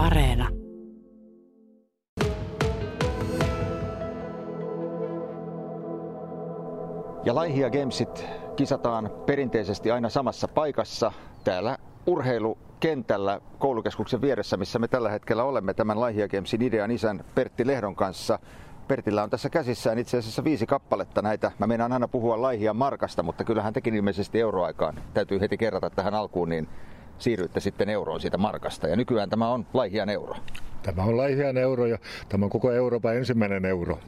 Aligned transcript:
Areena. 0.00 0.48
Ja 7.24 7.34
Laihia 7.34 7.70
Gamesit 7.70 8.26
kisataan 8.56 9.10
perinteisesti 9.26 9.90
aina 9.90 10.08
samassa 10.08 10.48
paikassa 10.48 11.12
täällä 11.44 11.78
urheilukentällä 12.06 13.40
koulukeskuksen 13.58 14.20
vieressä, 14.20 14.56
missä 14.56 14.78
me 14.78 14.88
tällä 14.88 15.10
hetkellä 15.10 15.44
olemme 15.44 15.74
tämän 15.74 16.00
Laihia 16.00 16.28
Gamesin 16.28 16.62
idean 16.62 16.90
isän 16.90 17.24
Pertti 17.34 17.66
Lehdon 17.66 17.96
kanssa. 17.96 18.38
Pertillä 18.88 19.22
on 19.22 19.30
tässä 19.30 19.50
käsissään 19.50 19.98
itse 19.98 20.18
asiassa 20.18 20.44
viisi 20.44 20.66
kappaletta 20.66 21.22
näitä. 21.22 21.52
Mä 21.58 21.66
meinaan 21.66 21.92
aina 21.92 22.08
puhua 22.08 22.42
Laihia 22.42 22.74
markasta, 22.74 23.22
mutta 23.22 23.44
kyllähän 23.44 23.72
tekin 23.72 23.94
ilmeisesti 23.94 24.40
euroaikaan. 24.40 25.02
Täytyy 25.14 25.40
heti 25.40 25.56
kerrata 25.56 25.90
tähän 25.90 26.14
alkuun, 26.14 26.48
niin 26.48 26.68
siirryitte 27.20 27.60
sitten 27.60 27.88
euroon 27.88 28.20
siitä 28.20 28.38
markasta. 28.38 28.88
Ja 28.88 28.96
nykyään 28.96 29.30
tämä 29.30 29.48
on 29.48 29.66
Laihian 29.74 30.08
euro. 30.08 30.34
Tämä 30.82 31.02
on 31.02 31.16
Laihian 31.16 31.56
euro 31.56 31.86
ja 31.86 31.98
tämä 32.28 32.44
on 32.44 32.50
koko 32.50 32.72
Euroopan 32.72 33.16
ensimmäinen 33.16 33.64
euro 33.64 33.98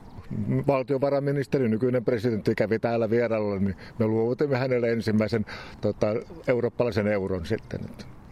valtiovarainministeri, 0.67 1.69
nykyinen 1.69 2.05
presidentti 2.05 2.55
kävi 2.55 2.79
täällä 2.79 3.11
vierailulla, 3.11 3.61
niin 3.61 3.77
me 3.99 4.07
luovutimme 4.07 4.57
hänelle 4.57 4.93
ensimmäisen 4.93 5.47
tota, 5.81 6.07
eurooppalaisen 6.47 7.07
euron 7.07 7.47
sitten 7.47 7.81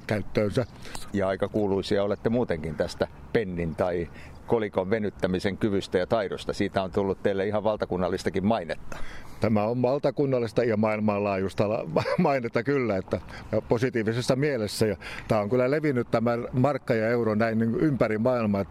käyttöönsä. 0.06 0.66
Ja 1.12 1.28
aika 1.28 1.48
kuuluisia 1.48 2.04
olette 2.04 2.28
muutenkin 2.28 2.74
tästä 2.74 3.08
pennin 3.32 3.74
tai 3.74 4.08
kolikon 4.50 4.90
venyttämisen 4.90 5.56
kyvystä 5.56 5.98
ja 5.98 6.06
taidosta. 6.06 6.52
Siitä 6.52 6.82
on 6.82 6.90
tullut 6.90 7.22
teille 7.22 7.46
ihan 7.46 7.64
valtakunnallistakin 7.64 8.46
mainetta. 8.46 8.96
Tämä 9.40 9.64
on 9.64 9.82
valtakunnallista 9.82 10.64
ja 10.64 10.76
maailmanlaajuista 10.76 11.64
mainetta 12.18 12.62
kyllä, 12.62 12.96
että 12.96 13.20
positiivisessa 13.68 14.36
mielessä. 14.36 14.86
Ja 14.86 14.96
tämä 15.28 15.40
on 15.40 15.50
kyllä 15.50 15.70
levinnyt 15.70 16.10
tämä 16.10 16.30
markka 16.52 16.94
ja 16.94 17.08
euro 17.08 17.34
näin 17.34 17.58
niin 17.58 17.74
ympäri 17.74 18.18
maailmaa. 18.18 18.64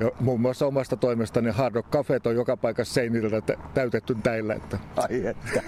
Ja 0.00 0.10
muun 0.20 0.40
muassa 0.40 0.66
omasta 0.66 0.96
toimestani 0.96 1.50
Hard 1.50 1.74
Rock 1.74 1.90
Cafet 1.90 2.26
on 2.26 2.34
joka 2.34 2.56
paikassa 2.56 2.94
seinillä 2.94 3.42
täytetty 3.74 4.16
täillä. 4.22 4.54
Että. 4.54 4.78
Ai 4.96 5.26
että. 5.26 5.62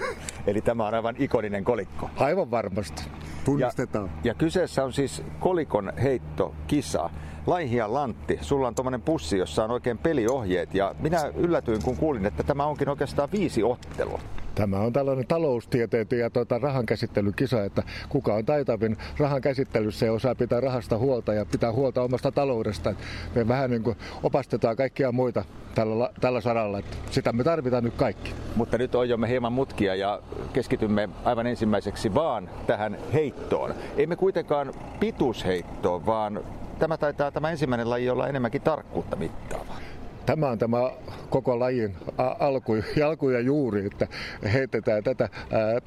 Eli 0.47 0.61
tämä 0.61 0.87
on 0.87 0.93
aivan 0.93 1.15
ikoninen 1.19 1.63
kolikko. 1.63 2.09
Aivan 2.15 2.51
varmasti. 2.51 3.03
Tunnistetaan. 3.45 4.05
Ja, 4.05 4.11
ja 4.23 4.33
kyseessä 4.33 4.83
on 4.83 4.93
siis 4.93 5.23
kolikon 5.39 5.93
heitto 6.03 6.55
kisa. 6.67 7.09
Laihia 7.49 7.93
Lantti, 7.93 8.39
sulla 8.41 8.67
on 8.67 8.75
tuommoinen 8.75 9.01
pussi, 9.01 9.37
jossa 9.37 9.63
on 9.63 9.71
oikein 9.71 9.97
peliohjeet 9.97 10.73
ja 10.73 10.95
minä 10.99 11.31
yllätyin 11.35 11.83
kun 11.83 11.97
kuulin, 11.97 12.25
että 12.25 12.43
tämä 12.43 12.65
onkin 12.65 12.89
oikeastaan 12.89 13.29
viisi 13.31 13.63
ottelua. 13.63 14.19
Tämä 14.55 14.79
on 14.79 14.93
tällainen 14.93 15.27
taloustieteen 15.27 16.07
ja 16.19 16.29
tuota, 16.29 16.59
rahan 16.59 16.85
käsittelykisa, 16.85 17.63
että 17.63 17.83
kuka 18.09 18.33
on 18.33 18.45
taitavin 18.45 18.97
rahan 19.17 19.41
käsittelyssä 19.41 20.05
ja 20.05 20.13
osaa 20.13 20.35
pitää 20.35 20.61
rahasta 20.61 20.97
huolta 20.97 21.33
ja 21.33 21.45
pitää 21.45 21.71
huolta 21.71 22.01
omasta 22.01 22.31
taloudesta. 22.31 22.93
Me 23.35 23.47
vähän 23.47 23.69
niin 23.69 23.83
kuin 23.83 23.97
opastetaan 24.23 24.75
kaikkia 24.75 25.11
muita 25.11 25.43
tällä, 25.75 26.09
tällä 26.21 26.41
saralla, 26.41 26.79
että 26.79 26.97
sitä 27.11 27.33
me 27.33 27.43
tarvitaan 27.43 27.83
nyt 27.83 27.93
kaikki. 27.93 28.33
Mutta 28.55 28.77
nyt 28.77 28.95
on 28.95 29.09
jo 29.09 29.17
me 29.17 29.29
hieman 29.29 29.53
mutkia 29.53 29.95
ja 29.95 30.21
keskitymme 30.53 31.09
aivan 31.25 31.47
ensimmäiseksi 31.47 32.13
vaan 32.13 32.49
tähän 32.67 32.97
heittoon. 33.13 33.73
Emme 33.97 34.15
kuitenkaan 34.15 34.73
pituusheittoon, 34.99 36.05
vaan 36.05 36.43
tämä 36.79 36.97
taitaa 36.97 37.31
tämä 37.31 37.51
ensimmäinen 37.51 37.89
laji 37.89 38.09
olla 38.09 38.27
enemmänkin 38.27 38.61
tarkkuutta 38.61 39.15
mittaava. 39.15 39.73
Tämä 40.25 40.49
on 40.49 40.57
tämä 40.57 40.77
koko 41.29 41.59
lajin 41.59 41.95
alku, 42.39 42.75
alku 43.05 43.29
ja 43.29 43.39
juuri, 43.39 43.85
että 43.85 44.07
heitetään 44.53 45.03
tätä 45.03 45.29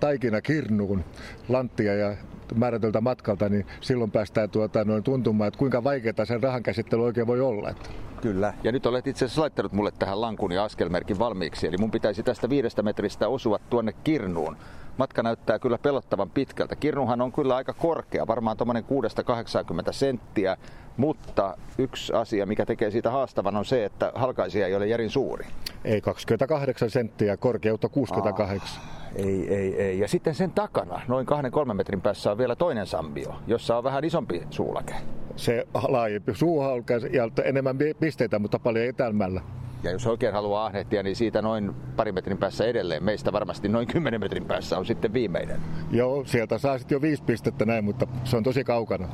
taikina 0.01 0.41
kirnuun 0.41 1.05
lanttia 1.49 1.95
ja 1.95 2.17
määrätöltä 2.55 3.01
matkalta, 3.01 3.49
niin 3.49 3.67
silloin 3.81 4.11
päästään 4.11 4.51
tuota, 4.51 4.85
noin 4.85 5.03
tuntumaan, 5.03 5.49
että 5.49 5.59
kuinka 5.59 5.85
vaikeaa 5.85 6.25
sen 6.25 6.43
rahan 6.43 6.63
käsittely 6.63 7.05
oikein 7.05 7.27
voi 7.27 7.41
olla. 7.41 7.71
Että. 7.71 7.91
Kyllä. 8.21 8.55
Ja 8.65 8.73
nyt 8.73 8.87
olet 8.87 9.07
itse 9.07 9.25
asiassa 9.25 9.41
laittanut 9.41 9.73
mulle 9.73 9.91
tähän 9.99 10.21
lankun 10.21 10.53
ja 10.53 10.65
askelmerkin 10.65 11.19
valmiiksi. 11.19 11.67
Eli 11.67 11.77
mun 11.79 11.91
pitäisi 11.91 12.23
tästä 12.23 12.49
viidestä 12.49 12.83
metristä 12.83 13.29
osua 13.29 13.59
tuonne 13.71 13.93
kirnuun. 14.05 14.57
Matka 14.97 15.23
näyttää 15.23 15.59
kyllä 15.59 15.79
pelottavan 15.79 16.31
pitkältä. 16.31 16.77
Kirnuhan 16.77 17.21
on 17.21 17.33
kyllä 17.33 17.57
aika 17.57 17.73
korkea, 17.73 18.27
varmaan 18.27 18.57
tuommoinen 18.57 18.85
6-80 18.85 19.93
senttiä. 19.93 20.57
Mutta 20.97 21.57
yksi 21.79 22.13
asia, 22.13 22.47
mikä 22.47 22.67
tekee 22.67 22.91
siitä 22.91 23.11
haastavan, 23.11 23.57
on 23.57 23.65
se, 23.65 23.85
että 23.85 24.13
halkaisija 24.15 24.67
ei 24.67 24.75
ole 24.75 24.87
järin 24.87 25.11
suuri. 25.11 25.47
Ei 25.85 26.01
28 26.01 26.91
senttiä, 26.91 27.37
korkeutta 27.37 27.89
68. 27.89 28.83
Ah, 28.83 29.03
ei, 29.17 29.55
ei, 29.55 29.83
ei. 29.83 29.99
Ja 29.99 30.09
sitten 30.09 30.35
sen 30.35 30.51
takana, 30.51 31.01
noin 31.09 31.27
kahden 31.27 31.53
kolmen 31.53 31.77
metrin 31.77 32.01
päässä 32.01 32.31
on 32.31 32.39
vielä 32.39 32.57
toinen 32.57 32.87
sambio, 32.87 33.35
jossa 33.47 33.77
on 33.77 33.85
vähän 33.85 34.05
isompi 34.05 34.43
suulake. 34.51 34.95
Se 35.37 35.67
laajempi 35.89 36.35
suuhalka 36.35 36.95
ja 36.95 37.31
enemmän 37.45 37.79
pisteitä, 38.01 38.39
mutta 38.39 38.59
paljon 38.59 38.87
etämällä. 38.87 39.41
Ja 39.83 39.91
jos 39.91 40.07
oikein 40.07 40.33
haluaa 40.33 40.67
ahnehtia, 40.67 41.03
niin 41.03 41.17
siitä 41.17 41.43
noin 41.43 41.75
pari 41.97 42.13
metrin 42.13 42.39
päässä 42.39 42.65
edelleen. 42.65 43.05
Meistä 43.05 43.33
varmasti 43.33 43.69
noin 43.69 43.87
10 43.87 44.21
metrin 44.21 44.45
päässä 44.45 44.79
on 44.79 44.87
sitten 44.87 45.13
viimeinen. 45.13 45.61
Joo, 45.91 46.25
sieltä 46.25 46.59
saa 46.59 46.79
sitten 46.79 46.97
jo 46.97 47.03
viisi 47.03 47.23
pistettä 47.23 47.65
näin, 47.65 47.85
mutta 47.85 48.07
se 48.25 48.37
on 48.37 48.43
tosi 48.43 48.65
kaukana. 48.65 49.09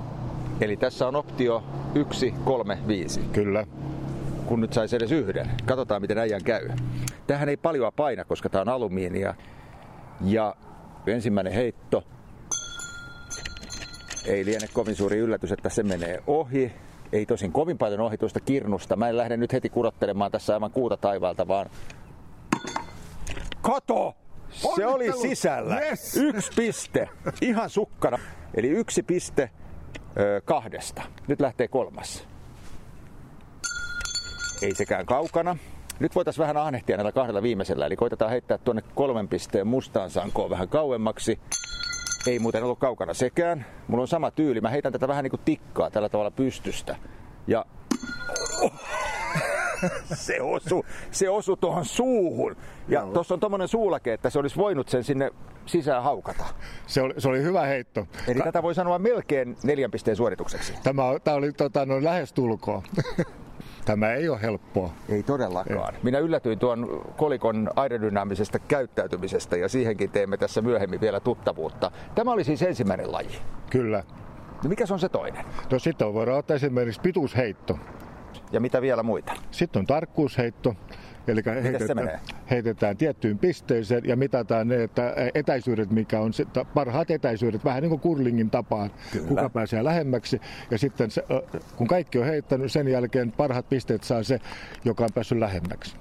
Eli 0.61 0.77
tässä 0.77 1.09
on 1.09 1.17
optio 1.17 1.63
1, 1.95 2.35
3, 2.45 2.79
5. 2.87 3.21
Kyllä. 3.33 3.67
Kun 4.47 4.61
nyt 4.61 4.73
saisi 4.73 4.97
edes 4.97 5.13
yhden. 5.13 5.51
Katsotaan, 5.67 6.01
miten 6.01 6.19
äijän 6.19 6.45
käy. 6.45 6.69
Tähän 7.27 7.49
ei 7.49 7.57
paljon 7.57 7.93
paina, 7.97 8.25
koska 8.25 8.49
tämä 8.49 8.63
on 8.63 8.69
alumiinia. 8.69 9.35
Ja 10.25 10.55
ensimmäinen 11.07 11.53
heitto. 11.53 12.05
Ei 14.27 14.45
liene 14.45 14.67
kovin 14.73 14.97
suuri 14.97 15.19
yllätys, 15.19 15.53
että 15.53 15.69
se 15.69 15.83
menee 15.83 16.23
ohi. 16.27 16.73
Ei 17.13 17.27
tosin 17.27 17.53
kovin 17.53 17.79
paljon 17.79 18.01
ohi 18.01 18.19
tuosta 18.19 18.41
kirnusta. 18.41 18.97
Mä 18.97 19.09
en 19.09 19.17
lähde 19.17 19.37
nyt 19.37 19.53
heti 19.53 19.69
kurottelemaan 19.69 20.31
tässä 20.31 20.55
aivan 20.55 20.71
kuuta 20.71 20.97
taivaalta, 20.97 21.49
vaan... 21.49 21.71
Kato! 23.63 24.15
Se 24.77 24.87
oli 24.87 25.13
sisällä. 25.13 25.81
Yes. 25.81 26.17
Yksi 26.17 26.51
piste. 26.57 27.09
Ihan 27.41 27.71
sukkana. 27.71 28.19
Eli 28.55 28.69
yksi 28.69 29.03
piste 29.03 29.51
kahdesta. 30.45 31.03
Nyt 31.29 31.41
lähtee 31.41 31.69
kolmas. 31.69 32.29
Ei 34.63 34.75
sekään 34.75 35.07
kaukana. 35.07 35.57
Nyt 36.01 36.15
voitaisiin 36.15 36.43
vähän 36.43 36.57
ahnehtia 36.57 36.97
näillä 36.97 37.13
kahdella 37.13 37.43
viimeisellä, 37.43 37.87
eli 37.87 37.97
koitetaan 37.97 38.31
heittää 38.31 38.59
tuonne 38.59 38.83
kolmen 38.95 39.29
pisteen 39.29 39.67
mustaan 39.67 40.11
sankoon 40.11 40.51
vähän 40.51 40.69
kauemmaksi. 40.69 41.41
Ei 42.29 42.39
muuten 42.39 42.65
ollut 42.65 42.79
kaukana 42.79 43.15
sekään. 43.15 43.67
Mulla 43.87 44.03
on 44.03 44.09
sama 44.09 44.31
tyyli. 44.31 44.61
Mä 44.61 44.69
heitän 44.69 44.93
tätä 44.93 45.09
vähän 45.09 45.23
niin 45.23 45.31
kuin 45.31 45.41
tikkaa 45.45 45.91
tällä 45.91 46.09
tavalla 46.09 46.31
pystystä. 46.31 46.97
Ja 47.47 47.65
se 50.15 50.43
osu, 50.43 50.85
se 51.11 51.29
osu 51.31 51.57
tuohon 51.57 51.85
suuhun. 51.85 52.57
Ja 52.89 53.07
tuossa 53.15 53.35
on 53.35 53.41
tommonen 53.41 53.69
suulake, 53.69 54.13
että 54.13 54.31
se 54.31 54.39
olisi 54.39 54.57
voinut 54.57 54.89
sen 54.89 55.05
sinne 55.05 55.31
sisään 55.67 56.03
haukata. 56.03 56.45
Se 56.87 57.03
oli, 57.03 57.15
se 57.19 57.29
oli 57.29 57.43
hyvä 57.43 57.67
heitto. 57.67 58.07
Eli 58.29 58.41
tätä 58.41 58.63
voi 58.63 58.75
sanoa 58.75 58.99
melkein 58.99 59.57
neljän 59.63 59.91
pisteen 59.91 60.17
suoritukseksi. 60.17 60.75
Tämä, 60.83 61.03
tämä 61.25 61.37
oli 61.37 61.53
tota, 61.53 61.87
no, 61.87 62.05
lähestulkoa. 62.05 62.83
Tämä 63.89 64.13
ei 64.13 64.29
ole 64.29 64.43
helppoa. 64.43 64.91
Ei 65.09 65.23
todellakaan. 65.23 65.95
Ei. 65.95 66.01
Minä 66.03 66.19
yllätyin 66.19 66.59
tuon 66.59 67.05
kolikon 67.17 67.71
aerodynaamisesta 67.77 68.59
käyttäytymisestä 68.59 69.57
ja 69.57 69.69
siihenkin 69.69 70.11
teemme 70.11 70.37
tässä 70.37 70.63
myöhemmin 70.63 71.01
vielä 71.01 71.21
tuttavuutta. 71.21 71.91
Tämä 72.15 72.33
oli 72.33 72.45
siis 72.45 72.63
ensimmäinen 72.63 73.13
laji. 73.13 73.39
Kyllä. 73.71 74.03
No 74.65 74.69
mikä 74.69 74.85
on 74.91 74.99
se 74.99 75.09
toinen? 75.09 75.45
No 75.73 75.79
sitten 75.79 76.15
voidaan 76.15 76.39
ottaa 76.39 76.55
esimerkiksi 76.55 77.01
pituusheitto. 77.01 77.79
Ja 78.53 78.61
mitä 78.61 78.83
vielä 78.83 79.03
muita? 79.03 79.33
Sitten 79.51 79.81
on 79.81 79.87
tarkkuusheitto. 79.87 80.75
Eli 81.29 81.43
heitetään, 81.63 82.21
heitetään 82.51 82.97
tiettyyn 82.97 83.39
pisteeseen 83.39 84.03
ja 84.05 84.17
mitataan 84.17 84.69
ne 84.69 84.83
että 84.83 85.15
etäisyydet, 85.35 85.91
mikä 85.91 86.21
on 86.21 86.33
parhaat 86.75 87.11
etäisyydet, 87.11 87.65
vähän 87.65 87.83
niin 87.83 87.91
kuin 87.91 88.01
kurlingin 88.01 88.51
tapaan, 88.51 88.91
Kyllä. 89.13 89.29
kuka 89.29 89.51
pääsee 89.51 89.85
lähemmäksi. 89.85 90.41
Ja 90.71 90.79
sitten 90.79 91.11
se, 91.11 91.23
kun 91.77 91.87
kaikki 91.87 92.19
on 92.19 92.27
heittänyt, 92.27 92.73
sen 92.73 92.89
jälkeen 92.89 93.33
parhaat 93.33 93.69
pisteet 93.69 94.03
saa 94.03 94.23
se, 94.23 94.39
joka 94.85 95.05
on 95.05 95.11
päässyt 95.15 95.39
lähemmäksi. 95.39 95.97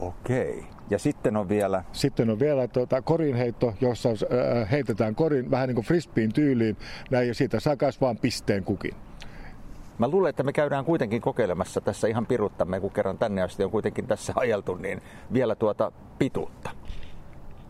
Okei. 0.00 0.64
Ja 0.90 0.98
sitten 0.98 1.36
on 1.36 1.48
vielä? 1.48 1.84
Sitten 1.92 2.30
on 2.30 2.40
vielä 2.40 2.68
tuota, 2.68 3.02
korinheitto, 3.02 3.74
jossa 3.80 4.08
heitetään 4.70 5.14
korin 5.14 5.50
vähän 5.50 5.68
niin 5.68 5.74
kuin 5.74 5.84
frisbeen 5.84 6.32
tyyliin, 6.32 6.76
näin, 7.10 7.28
ja 7.28 7.34
siitä 7.34 7.60
saa 7.60 7.76
kasvaa 7.76 8.14
pisteen 8.14 8.64
kukin. 8.64 8.94
Mä 9.98 10.08
luulen, 10.08 10.30
että 10.30 10.42
me 10.42 10.52
käydään 10.52 10.84
kuitenkin 10.84 11.22
kokeilemassa 11.22 11.80
tässä 11.80 12.08
ihan 12.08 12.26
piruttamme, 12.26 12.80
kun 12.80 12.90
kerran 12.90 13.18
tänne 13.18 13.42
asti 13.42 13.64
on 13.64 13.70
kuitenkin 13.70 14.06
tässä 14.06 14.32
ajeltu, 14.36 14.74
niin 14.74 15.02
vielä 15.32 15.54
tuota 15.54 15.92
pituutta. 16.18 16.70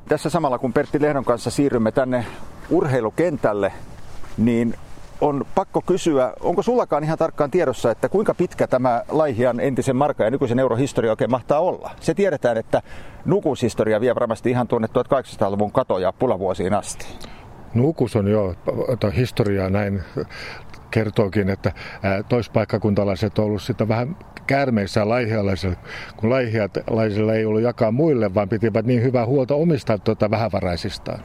Tässä 0.09 0.31
samalla 0.31 0.59
kun 0.59 0.73
Pertti 0.73 1.03
Lehdon 1.03 1.25
kanssa 1.25 1.51
siirrymme 1.51 1.93
tänne 1.93 2.27
urheilukentälle, 2.71 3.73
niin 4.39 4.75
on 5.21 5.45
pakko 5.55 5.83
kysyä, 5.87 6.33
onko 6.41 6.63
sullakaan 6.63 7.05
ihan 7.05 7.19
tarkkaan 7.19 7.51
tiedossa, 7.51 7.91
että 7.91 8.09
kuinka 8.09 8.35
pitkä 8.35 8.67
tämä 8.67 9.03
Laihian 9.09 9.61
entisen 9.61 9.97
marka 9.97 10.25
ja 10.25 10.31
nykyisen 10.31 10.59
eurohistoria 10.59 11.11
oikein 11.11 11.31
mahtaa 11.31 11.61
olla? 11.61 11.91
Se 12.01 12.15
tiedetään, 12.15 12.57
että 12.57 12.83
nukushistoria 13.25 14.01
vie 14.01 14.15
varmasti 14.15 14.51
ihan 14.51 14.69
tuonne 14.69 14.89
1800-luvun 14.89 15.73
katoja 15.73 16.13
pulavuosiin 16.13 16.75
asti. 16.75 17.07
Nukus 17.75 18.17
on 18.17 18.29
jo 18.29 18.55
historiaa 19.17 19.71
näin 19.71 20.03
kertookin, 20.91 21.49
että 21.49 21.73
toispaikkakuntalaiset 22.29 23.39
on 23.39 23.45
ollut 23.45 23.63
sitä 23.63 23.89
vähän 23.89 24.17
käärmeissä 24.47 25.09
laihialaisilla, 25.09 25.77
kun 26.17 26.31
laihialaisilla 26.31 27.35
ei 27.35 27.45
ollut 27.45 27.63
jakaa 27.63 27.91
muille, 27.91 28.35
vaan 28.35 28.49
pitivät 28.49 28.87
niin 28.87 29.03
hyvää 29.03 29.27
huolta 29.27 29.55
omista 29.55 29.99
tuota, 29.99 30.31
vähävaraisistaan. 30.31 31.21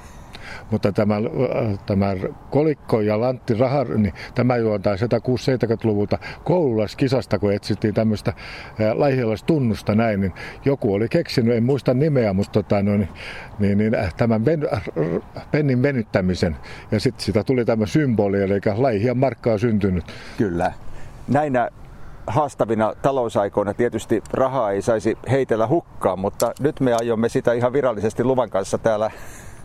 Mutta 0.71 0.91
tämä, 0.91 1.15
äh, 1.15 1.79
tämä 1.85 2.15
kolikko 2.49 3.01
ja 3.01 3.19
lantti 3.19 3.53
rahar, 3.53 3.97
niin 3.97 4.13
tämä 4.35 4.57
juontaa 4.57 4.95
160-70-luvulta 4.95 6.17
koululaiskisasta, 6.43 7.39
kun 7.39 7.53
etsittiin 7.53 7.93
tämmöistä 7.93 8.33
äh, 8.81 8.95
laihialaistunnusta 8.95 9.95
näin, 9.95 10.21
niin 10.21 10.33
joku 10.65 10.93
oli 10.93 11.09
keksinyt, 11.09 11.55
en 11.55 11.63
muista 11.63 11.93
nimeä, 11.93 12.33
mutta 12.33 12.51
tota, 12.51 12.83
no, 12.83 12.97
niin, 12.97 13.09
niin, 13.59 13.77
niin, 13.77 13.93
tämän 14.17 14.43
ben, 14.43 14.67
pennin 15.51 15.81
venyttämisen. 15.81 16.57
Ja 16.91 16.99
sitten 16.99 17.25
sitä 17.25 17.43
tuli 17.43 17.65
tämä 17.65 17.85
symboli, 17.85 18.41
eli 18.41 18.59
laihian 18.75 19.17
markka 19.17 19.51
on 19.51 19.59
syntynyt. 19.59 20.05
Kyllä. 20.37 20.71
Näinä 21.27 21.69
haastavina 22.27 22.93
talousaikoina 23.01 23.73
tietysti 23.73 24.23
rahaa 24.33 24.71
ei 24.71 24.81
saisi 24.81 25.17
heitellä 25.31 25.67
hukkaan, 25.67 26.19
mutta 26.19 26.51
nyt 26.59 26.79
me 26.79 26.93
aiomme 26.93 27.29
sitä 27.29 27.53
ihan 27.53 27.73
virallisesti 27.73 28.23
luvan 28.23 28.49
kanssa 28.49 28.77
täällä 28.77 29.11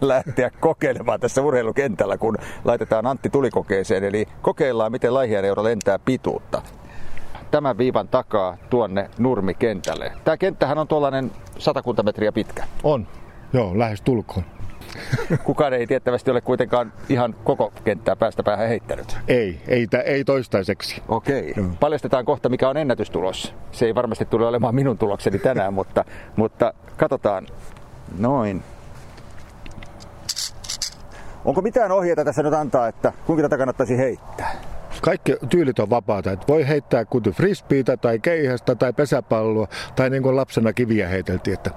lähteä 0.09 0.51
kokeilemaan 0.61 1.21
tässä 1.21 1.43
urheilukentällä, 1.43 2.19
kun 2.19 2.37
laitetaan 2.65 3.07
Antti 3.07 3.31
tulikokeeseen. 3.31 4.05
Eli 4.05 4.29
kokeillaan, 4.43 4.93
miten 4.93 5.15
laihianeuro 5.15 5.65
lentää 5.65 5.99
pituutta. 5.99 6.63
Tämän 7.51 7.79
viivan 7.79 8.09
takaa 8.09 8.57
tuonne 8.71 9.11
nurmikentälle. 9.19 10.13
Tämä 10.25 10.37
kenttähän 10.37 10.79
on 10.79 10.89
tuollainen 10.89 11.31
satakunta 11.59 12.03
metriä 12.03 12.33
pitkä. 12.33 12.65
On, 12.83 13.07
joo, 13.53 13.79
lähes 13.79 14.03
tulkoon. 14.03 14.45
Kukaan 15.45 15.73
ei 15.73 15.87
tiettävästi 15.87 16.31
ole 16.31 16.41
kuitenkaan 16.41 16.93
ihan 17.09 17.35
koko 17.45 17.73
kenttää 17.85 18.17
päästä 18.17 18.43
päähän 18.43 18.69
heittänyt. 18.69 19.17
Ei, 19.29 19.61
ei, 19.69 19.87
ei 20.05 20.25
toistaiseksi. 20.25 21.03
Okei. 21.09 21.53
No. 21.57 21.65
Paljastetaan 21.81 22.25
kohta, 22.25 22.49
mikä 22.49 22.69
on 22.69 22.77
ennätystulos. 22.77 23.55
Se 23.73 23.87
ei 23.87 23.95
varmasti 23.95 24.25
tule 24.25 24.47
olemaan 24.47 24.75
minun 24.75 24.99
tulokseni 24.99 25.39
tänään, 25.39 25.75
mutta, 25.75 26.05
mutta 26.37 26.75
katsotaan. 26.97 27.47
Noin. 28.19 28.63
Onko 31.45 31.63
mitään 31.63 31.93
ohjeita 31.93 32.25
tässä 32.25 32.43
nyt 32.43 32.55
antaa, 32.55 32.89
että 32.89 33.13
kuinka 33.27 33.43
tätä 33.43 33.59
kannattaisi 33.59 33.99
heittää? 33.99 34.53
Kaikki 35.03 35.37
tyylit 35.49 35.79
on 35.79 35.91
vapaata. 35.91 36.33
Että 36.33 36.47
voi 36.49 36.69
heittää 36.69 37.05
kuten 37.05 37.33
frisbeitä 37.33 37.97
tai 37.97 38.19
keihästä 38.19 38.75
tai 38.75 38.93
pesäpalloa 38.93 39.69
tai 39.97 40.11
niin 40.11 40.23
kuin 40.23 40.37
lapsena 40.37 40.73
kiviä 40.73 41.09
heiteltiin. 41.09 41.55
Että... 41.55 41.71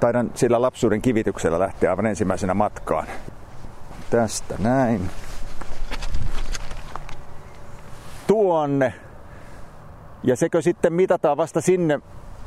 Taidan 0.00 0.30
sillä 0.34 0.62
lapsuuden 0.62 1.02
kivityksellä 1.02 1.58
lähteä 1.58 1.90
aivan 1.90 2.06
ensimmäisenä 2.06 2.54
matkaan. 2.54 3.06
Tästä 4.10 4.54
näin. 4.58 5.10
Tuonne. 8.26 8.94
Ja 10.22 10.36
sekö 10.36 10.62
sitten 10.62 10.92
mitataan 10.92 11.36
vasta 11.36 11.60
sinne, 11.60 12.00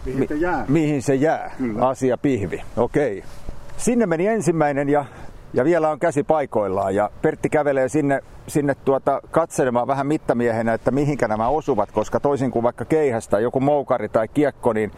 mihin 0.06 0.27
se 0.27 0.36
jää. 0.36 0.65
Mihin 0.68 1.01
se 1.01 1.15
jää. 1.15 1.51
Kyllä. 1.57 1.88
Asia 1.88 2.18
pihvi. 2.18 2.63
Okei. 2.77 3.18
Okay. 3.18 3.30
Sinne 3.77 4.06
meni 4.06 4.27
ensimmäinen 4.27 4.89
ja 4.89 5.06
ja 5.53 5.63
vielä 5.63 5.89
on 5.89 6.00
käsi 6.00 6.24
paikoillaan 6.24 6.95
ja 6.95 7.09
Pertti 7.21 7.50
kävelee 7.50 7.89
sinne, 7.89 8.24
sinne 8.48 8.75
tuota 8.75 9.21
katselemaan 9.31 9.88
vähän 9.88 10.07
mittamiehenä, 10.07 10.74
että 10.74 10.92
mihinkä 10.92 11.27
nämä 11.27 11.48
osuvat, 11.48 11.92
koska 11.92 12.19
toisin 12.19 12.51
kuin 12.51 12.63
vaikka 12.63 12.86
keihästä 12.86 13.39
joku 13.39 13.59
moukari 13.59 14.09
tai 14.09 14.27
kiekko, 14.27 14.74
niin 14.74 14.92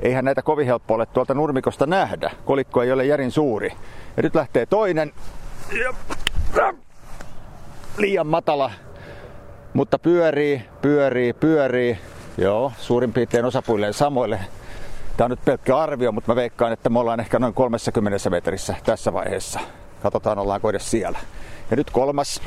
eihän 0.00 0.24
näitä 0.24 0.42
kovin 0.42 0.66
helppo 0.66 0.94
ole 0.94 1.06
tuolta 1.06 1.34
nurmikosta 1.34 1.86
nähdä. 1.86 2.30
Kolikko 2.44 2.82
ei 2.82 2.92
ole 2.92 3.04
järin 3.04 3.30
suuri. 3.30 3.72
Ja 4.16 4.22
nyt 4.22 4.34
lähtee 4.34 4.66
toinen. 4.66 5.12
Liian 7.98 8.26
matala, 8.26 8.70
mutta 9.74 9.98
pyörii, 9.98 10.62
pyörii, 10.82 11.32
pyörii. 11.32 11.98
Joo, 12.38 12.72
suurin 12.78 13.12
piirtein 13.12 13.44
osapuilleen 13.44 13.94
samoille. 13.94 14.40
Tämä 15.16 15.24
on 15.24 15.30
nyt 15.30 15.44
pelkkä 15.44 15.78
arvio, 15.78 16.12
mutta 16.12 16.32
mä 16.32 16.36
veikkaan, 16.36 16.72
että 16.72 16.90
me 16.90 16.98
ollaan 16.98 17.20
ehkä 17.20 17.38
noin 17.38 17.54
30 17.54 18.30
metrissä 18.30 18.74
tässä 18.84 19.12
vaiheessa. 19.12 19.60
Katsotaan, 20.02 20.38
ollaanko 20.38 20.70
edes 20.70 20.90
siellä. 20.90 21.18
Ja 21.70 21.76
nyt 21.76 21.90
kolmas. 21.90 22.40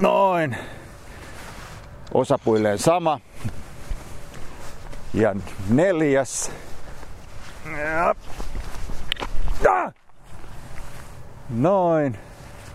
Noin. 0.00 0.56
Osapuilleen 2.14 2.78
sama. 2.78 3.20
Ja 5.14 5.34
neljäs. 5.68 6.50
Ja. 9.62 9.92
Noin. 11.50 12.18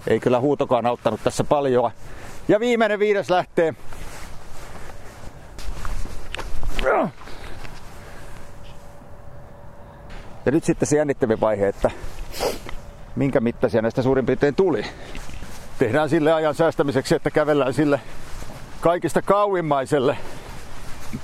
Ei 0.07 0.19
kyllä 0.19 0.39
huutokaan 0.39 0.85
auttanut 0.85 1.19
tässä 1.23 1.43
paljon. 1.43 1.91
Ja 2.47 2.59
viimeinen 2.59 2.99
viides 2.99 3.29
lähtee. 3.29 3.73
Ja. 6.83 7.09
Ja 10.45 10.51
nyt 10.51 10.63
sitten 10.63 10.87
se 10.87 10.97
jännittävä 10.97 11.39
vaihe, 11.39 11.67
että 11.67 11.91
minkä 13.15 13.39
mittaisia 13.39 13.81
näistä 13.81 14.01
suurin 14.01 14.25
piirtein 14.25 14.55
tuli. 14.55 14.85
Tehdään 15.79 16.09
sille 16.09 16.33
ajan 16.33 16.55
säästämiseksi, 16.55 17.15
että 17.15 17.31
kävellään 17.31 17.73
sille 17.73 18.01
kaikista 18.81 19.21
kauimmaiselle 19.21 20.17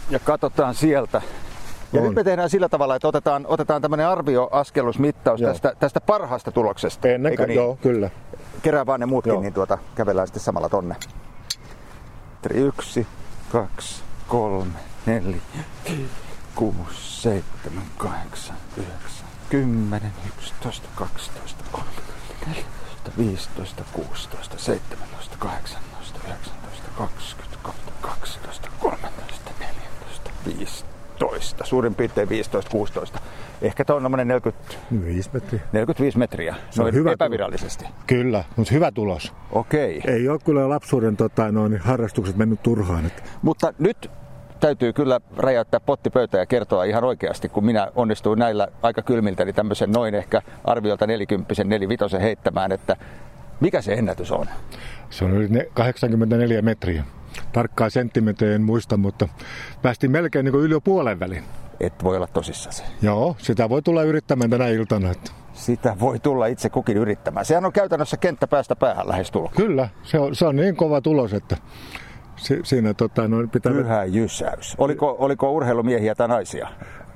ja 0.09 0.19
katsotaan 0.19 0.75
sieltä. 0.75 1.21
Ja 1.93 2.01
on. 2.01 2.07
nyt 2.07 2.15
me 2.15 2.23
tehdään 2.23 2.49
sillä 2.49 2.69
tavalla, 2.69 2.95
että 2.95 3.07
otetaan, 3.07 3.45
otetaan 3.47 3.81
tämmöinen 3.81 4.07
arvioaskellusmittaus 4.07 5.41
tästä, 5.41 5.73
tästä 5.79 6.01
parhaasta 6.01 6.51
tuloksesta. 6.51 7.07
Ennen 7.07 7.35
kuin, 7.35 7.47
niin? 7.47 7.55
joo, 7.55 7.77
kyllä. 7.81 8.09
Kerää 8.61 8.85
vaan 8.85 8.99
ne 8.99 9.05
muutkin, 9.05 9.31
joo. 9.31 9.41
niin 9.41 9.53
tuota, 9.53 9.77
kävellään 9.95 10.27
sitten 10.27 10.43
samalla 10.43 10.69
tonne. 10.69 10.95
Yksi, 12.53 13.07
kaksi, 13.51 14.03
kolme, 14.27 14.79
neljä, 15.05 15.41
6, 16.57 16.75
7, 17.21 17.43
8, 17.97 18.55
9, 18.77 19.27
10, 19.49 20.11
11, 20.27 20.87
12, 20.95 21.63
13, 21.71 22.63
15, 23.17 23.83
16, 23.93 24.57
17, 24.57 25.37
18, 25.39 26.19
19, 26.27 26.89
20, 26.97 27.57
12, 28.01 28.69
13, 28.79 29.51
14, 29.59 30.31
15. 30.45 31.65
Suurin 31.65 31.95
piirtein 31.95 32.29
15, 32.29 32.71
16. 32.71 33.19
Ehkä 33.61 33.85
tuo 33.85 33.95
on 33.95 34.03
noin 34.03 34.27
45 34.27 35.29
metriä. 35.33 35.61
45 35.71 36.17
metriä, 36.17 36.55
se 36.69 36.83
on 36.83 36.93
hyvä 36.93 37.11
epävirallisesti. 37.11 37.83
Tulos. 37.83 38.03
Kyllä, 38.07 38.43
mutta 38.55 38.73
hyvä 38.73 38.91
tulos. 38.91 39.33
Okei. 39.51 40.01
Ei 40.07 40.29
ole 40.29 40.39
kyllä 40.45 40.69
lapsuuden 40.69 41.17
tota, 41.17 41.51
noin, 41.51 41.77
harrastukset 41.77 42.35
mennyt 42.35 42.63
turhaan. 42.63 43.05
Että. 43.05 43.23
Mutta 43.41 43.73
nyt 43.79 44.11
täytyy 44.59 44.93
kyllä 44.93 45.19
räjäyttää 45.37 45.79
pottipöytä 45.79 46.37
ja 46.37 46.45
kertoa 46.45 46.83
ihan 46.83 47.03
oikeasti, 47.03 47.49
kun 47.49 47.65
minä 47.65 47.91
onnistuin 47.95 48.39
näillä 48.39 48.67
aika 48.81 49.01
kylmiltä, 49.01 49.45
niin 49.45 49.55
tämmöisen 49.55 49.91
noin 49.91 50.15
ehkä 50.15 50.41
arviolta 50.63 51.07
40 51.07 51.53
45 51.63 52.17
heittämään, 52.21 52.71
että 52.71 52.95
mikä 53.59 53.81
se 53.81 53.93
ennätys 53.93 54.31
on? 54.31 54.45
Se 55.09 55.25
on 55.25 55.31
yli 55.31 55.69
84 55.73 56.61
metriä. 56.61 57.03
Tarkkaa 57.53 57.89
senttimetriä 57.89 58.55
en 58.55 58.61
muista, 58.61 58.97
mutta 58.97 59.27
päästiin 59.81 60.11
melkein 60.11 60.45
niin 60.45 60.55
yli 60.55 60.73
jo 60.73 60.81
puolen 60.81 61.19
välin. 61.19 61.43
Et 61.79 62.03
voi 62.03 62.15
olla 62.15 62.27
tosissaan. 62.27 62.89
Joo, 63.01 63.35
sitä 63.39 63.69
voi 63.69 63.81
tulla 63.81 64.03
yrittämään 64.03 64.49
tänä 64.49 64.67
iltana. 64.67 65.11
Että... 65.11 65.31
Sitä 65.53 65.95
voi 65.99 66.19
tulla 66.19 66.45
itse 66.45 66.69
kukin 66.69 66.97
yrittämään. 66.97 67.45
Sehän 67.45 67.65
on 67.65 67.73
käytännössä 67.73 68.17
kenttä 68.17 68.47
päästä 68.47 68.75
päähän 68.75 69.07
lähes 69.07 69.31
tulkoon. 69.31 69.67
Kyllä, 69.67 69.89
se 70.03 70.19
on, 70.19 70.35
se 70.35 70.45
on 70.45 70.55
niin 70.55 70.75
kova 70.75 71.01
tulos, 71.01 71.33
että 71.33 71.57
si, 72.37 72.59
siinä 72.63 72.93
tota, 72.93 73.27
no, 73.27 73.47
pitää... 73.51 73.73
Pyhä 73.73 74.05
jysäys. 74.05 74.75
Oliko, 74.77 75.15
oliko 75.19 75.51
urheilumiehiä 75.51 76.15
tai 76.15 76.27
naisia? 76.27 76.67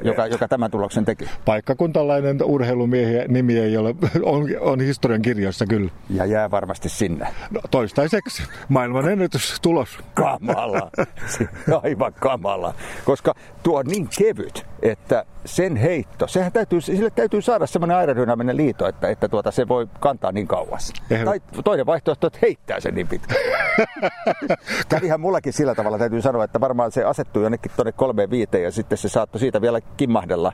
joka, 0.04 0.28
joka 0.28 0.48
tämän 0.48 0.72
tuloksen 0.72 1.06
teki. 1.06 1.26
Paikkakuntalainen 1.46 2.44
urheilumiehiä 2.44 3.26
nimi 3.28 3.58
ei 3.58 3.78
ole, 3.78 3.96
on, 4.24 4.50
on 4.60 4.80
historian 4.80 5.22
kirjoissa 5.22 5.66
kyllä. 5.66 5.92
Ja 6.10 6.26
jää 6.26 6.52
varmasti 6.52 6.90
sinne. 6.90 7.28
No, 7.52 7.62
toistaiseksi. 7.72 8.44
Maailman 8.70 9.10
ennätystulos. 9.10 10.00
Kamala. 10.14 10.92
Aivan 11.84 12.14
kamala. 12.20 12.74
Koska 13.06 13.34
tuo 13.64 13.80
on 13.80 13.86
niin 13.86 14.10
kevyt, 14.18 14.66
että 14.82 15.26
sen 15.46 15.76
heitto, 15.76 16.28
sehän 16.28 16.52
täytyy, 16.52 16.82
sille 16.82 17.10
täytyy 17.10 17.42
saada 17.42 17.68
semmoinen 17.68 17.98
aerodynaaminen 17.98 18.58
liito, 18.58 18.88
että, 18.88 19.08
että 19.08 19.28
tuota, 19.28 19.52
se 19.52 19.68
voi 19.68 19.88
kantaa 20.00 20.32
niin 20.32 20.48
kauas. 20.48 20.94
Eihän... 21.12 21.26
Tai 21.28 21.42
toinen 21.64 21.86
vaihtoehto, 21.86 22.28
että 22.28 22.40
heittää 22.42 22.80
sen 22.80 22.96
niin 22.96 23.08
pitkään. 23.08 23.42
Kävihän 24.90 25.22
mullakin 25.22 25.54
sillä 25.54 25.76
tavalla, 25.76 25.98
täytyy 25.98 26.22
sanoa, 26.22 26.44
että 26.44 26.62
varmaan 26.62 26.92
se 26.92 27.04
asettuu 27.04 27.42
jonnekin 27.42 27.72
tuonne 27.76 27.92
kolmeen 27.92 28.30
viiteen 28.30 28.64
ja 28.64 28.72
sitten 28.72 28.98
se 28.98 29.10
saattoi 29.10 29.40
siitä 29.40 29.62
vielä 29.62 29.82
kimmahdella 29.98 30.54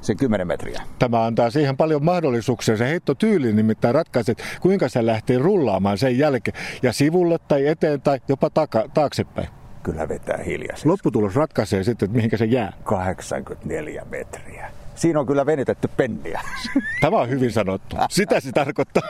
sen 0.00 0.16
10 0.16 0.46
metriä. 0.46 0.82
Tämä 0.98 1.24
antaa 1.24 1.50
siihen 1.50 1.76
paljon 1.76 2.04
mahdollisuuksia. 2.04 2.76
Se 2.76 2.88
heittotyyli 2.88 3.52
nimittäin 3.52 3.94
ratkaisee, 3.94 4.34
kuinka 4.60 4.88
se 4.88 5.06
lähtee 5.06 5.38
rullaamaan 5.38 5.98
sen 5.98 6.18
jälkeen. 6.18 6.56
Ja 6.82 6.92
sivulle 6.92 7.38
tai 7.48 7.66
eteen 7.66 8.00
tai 8.00 8.20
jopa 8.28 8.50
taka, 8.50 8.84
taaksepäin. 8.94 9.48
Kyllä 9.82 10.08
vetää 10.08 10.38
hiljaisesti. 10.46 10.88
Lopputulos 10.88 11.36
ratkaisee 11.36 11.84
sitten, 11.84 12.06
että 12.06 12.16
mihinkä 12.16 12.36
se 12.36 12.44
jää. 12.44 12.72
84 12.84 14.04
metriä. 14.10 14.70
Siinä 14.94 15.20
on 15.20 15.26
kyllä 15.26 15.46
venytetty 15.46 15.88
penniä. 15.96 16.40
Tämä 17.00 17.16
on 17.16 17.28
hyvin 17.28 17.52
sanottu. 17.52 17.96
Sitä 18.10 18.40
se 18.40 18.52
tarkoittaa. 18.52 19.02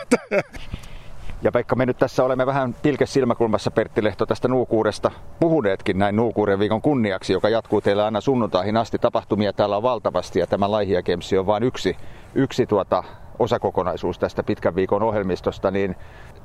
Ja 1.43 1.53
vaikka 1.55 1.77
me 1.77 1.87
nyt 1.87 1.99
tässä 1.99 2.25
olemme 2.25 2.47
vähän 2.47 2.75
pilkes 2.83 3.13
silmäkulmassa 3.13 3.71
Pertti 3.71 4.05
Lehto 4.05 4.27
tästä 4.27 4.49
nuukuudesta 4.49 5.11
puhuneetkin 5.41 5.99
näin 5.99 6.17
nuukuuden 6.17 6.59
viikon 6.59 6.83
kunniaksi, 6.83 7.33
joka 7.33 7.49
jatkuu 7.49 7.81
teillä 7.81 8.05
aina 8.05 8.21
sunnuntaihin 8.21 8.77
asti. 8.77 8.99
Tapahtumia 8.99 9.53
täällä 9.53 9.77
on 9.77 9.83
valtavasti 9.83 10.39
ja 10.39 10.47
tämä 10.47 10.71
Laihia 10.71 11.03
Games 11.03 11.33
on 11.33 11.47
vain 11.47 11.63
yksi, 11.63 11.97
yksi 12.35 12.67
tuota 12.67 13.05
osakokonaisuus 13.39 14.19
tästä 14.19 14.43
pitkän 14.43 14.75
viikon 14.75 15.03
ohjelmistosta, 15.03 15.71
niin 15.71 15.97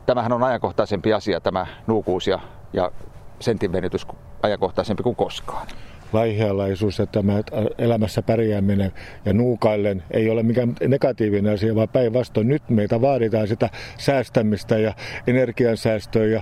tämähän 0.05 0.33
on 0.33 0.43
ajankohtaisempi 0.43 1.13
asia 1.13 1.41
tämä 1.41 1.67
nuukuus 1.87 2.27
ja, 2.27 2.39
ja 2.73 2.91
sentinvenytys 3.39 4.07
ajankohtaisempi 4.43 5.03
kuin 5.03 5.15
koskaan 5.15 5.67
vaihealaisuus 6.13 6.99
ja 6.99 7.05
tämä 7.05 7.33
elämässä 7.77 8.21
pärjääminen 8.21 8.91
ja 9.25 9.33
nuukaillen 9.33 10.03
ei 10.11 10.29
ole 10.29 10.43
mikään 10.43 10.75
negatiivinen 10.87 11.53
asia, 11.53 11.75
vaan 11.75 11.89
päinvastoin 11.89 12.47
nyt 12.47 12.69
meitä 12.69 13.01
vaaditaan 13.01 13.47
sitä 13.47 13.69
säästämistä 13.97 14.77
ja 14.77 14.93
energiansäästöä 15.27 16.25
ja 16.25 16.41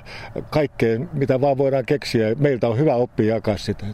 kaikkea, 0.49 0.99
mitä 1.13 1.41
vaan 1.41 1.57
voidaan 1.57 1.85
keksiä. 1.85 2.35
Meiltä 2.39 2.67
on 2.67 2.77
hyvä 2.77 2.95
oppia 2.95 3.35
jakaa 3.35 3.57
sitä. 3.57 3.85